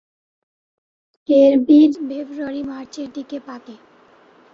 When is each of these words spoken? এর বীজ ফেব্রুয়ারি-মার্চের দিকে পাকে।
এর 1.29 1.53
বীজ 1.67 1.93
ফেব্রুয়ারি-মার্চের 2.07 3.09
দিকে 3.13 3.37
পাকে। 3.39 3.75